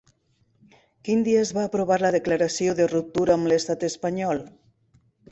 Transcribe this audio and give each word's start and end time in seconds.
Quin 1.09 1.19
dia 1.25 1.41
es 1.41 1.49
va 1.57 1.65
aprovar 1.67 1.97
la 2.03 2.09
declaració 2.15 2.73
de 2.79 2.87
ruptura 2.93 3.35
amb 3.41 3.51
l'Estat 3.51 3.85
espanyol? 3.89 4.41